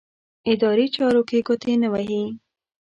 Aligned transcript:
اداري 0.51 0.87
چارو 0.95 1.21
کې 1.29 1.37
ګوتې 1.47 1.73
نه 1.81 1.87
وهي. 1.93 2.23